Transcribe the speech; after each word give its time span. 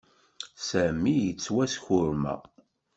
Sami 0.67 1.13
yettwaskurma. 1.25 2.35